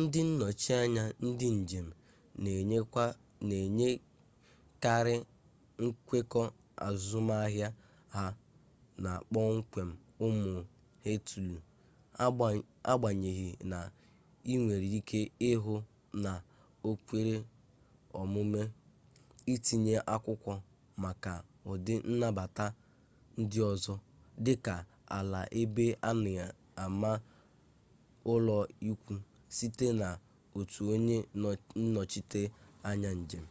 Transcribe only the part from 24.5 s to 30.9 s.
ka ala ebe a na-ama ụlọikwu sitere n'otu